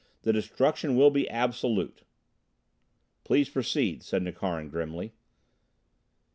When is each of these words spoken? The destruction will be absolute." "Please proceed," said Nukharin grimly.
The 0.23 0.33
destruction 0.33 0.95
will 0.95 1.11
be 1.11 1.29
absolute." 1.29 2.01
"Please 3.23 3.49
proceed," 3.49 4.01
said 4.01 4.23
Nukharin 4.23 4.69
grimly. 4.71 5.13